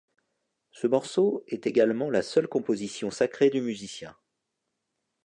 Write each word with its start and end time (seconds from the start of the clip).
Ce 0.71 0.87
morceau 0.87 1.43
est 1.45 1.67
également 1.67 2.09
la 2.09 2.23
seule 2.23 2.47
composition 2.47 3.11
sacrée 3.11 3.51
du 3.51 3.61
musicien. 3.61 4.17